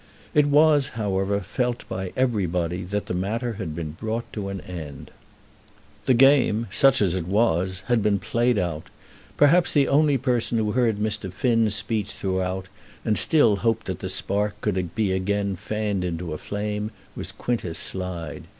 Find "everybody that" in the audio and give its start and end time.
2.17-3.05